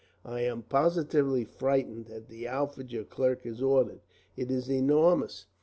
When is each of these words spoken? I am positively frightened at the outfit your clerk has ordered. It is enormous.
I 0.25 0.39
am 0.41 0.63
positively 0.63 1.43
frightened 1.43 2.09
at 2.09 2.27
the 2.27 2.47
outfit 2.47 2.91
your 2.91 3.03
clerk 3.03 3.43
has 3.43 3.61
ordered. 3.61 4.01
It 4.35 4.49
is 4.49 4.67
enormous. 4.67 5.45